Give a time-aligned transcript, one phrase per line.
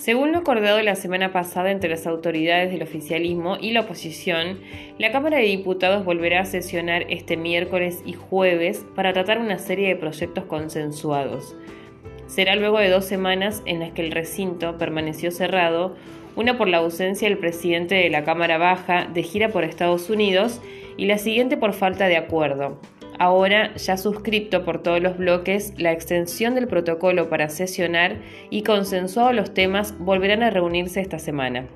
[0.00, 4.58] Según lo acordado la semana pasada entre las autoridades del oficialismo y la oposición,
[4.96, 9.88] la Cámara de Diputados volverá a sesionar este miércoles y jueves para tratar una serie
[9.88, 11.54] de proyectos consensuados.
[12.28, 15.94] Será luego de dos semanas en las que el recinto permaneció cerrado,
[16.34, 20.62] una por la ausencia del presidente de la Cámara Baja de gira por Estados Unidos
[20.96, 22.80] y la siguiente por falta de acuerdo,
[23.20, 28.16] ahora ya suscripto por todos los bloques, la extensión del protocolo para sesionar
[28.48, 31.66] y consensuado los temas volverán a reunirse esta semana.